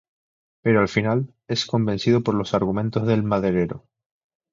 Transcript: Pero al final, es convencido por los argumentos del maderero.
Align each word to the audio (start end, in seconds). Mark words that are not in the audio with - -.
Pero 0.63 0.79
al 0.81 0.87
final, 0.89 1.31
es 1.47 1.67
convencido 1.67 2.21
por 2.23 2.33
los 2.33 2.55
argumentos 2.55 3.05
del 3.05 3.21
maderero. 3.21 3.85